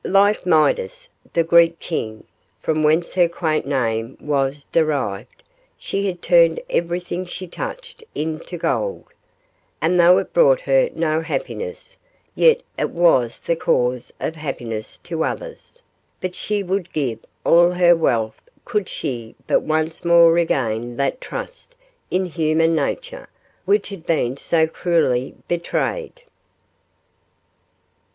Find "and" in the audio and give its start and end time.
9.79-9.99